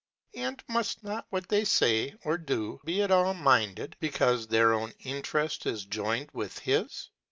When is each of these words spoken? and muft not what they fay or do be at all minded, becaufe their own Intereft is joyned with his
and 0.33 0.65
muft 0.67 1.03
not 1.03 1.27
what 1.29 1.47
they 1.49 1.63
fay 1.63 2.15
or 2.25 2.35
do 2.35 2.81
be 2.83 3.03
at 3.03 3.11
all 3.11 3.35
minded, 3.35 3.95
becaufe 4.01 4.47
their 4.49 4.73
own 4.73 4.91
Intereft 5.05 5.67
is 5.67 5.85
joyned 5.85 6.31
with 6.33 6.57
his 6.57 7.11